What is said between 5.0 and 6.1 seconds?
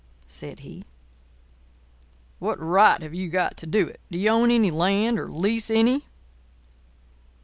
or lease any?"